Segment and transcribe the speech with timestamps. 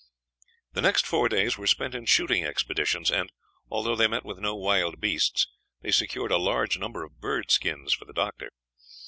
[0.73, 3.31] The next four days were spent in shooting expeditions, and
[3.69, 5.47] although they met with no wild beasts,
[5.81, 8.49] they secured a large number of bird skins for the doctor.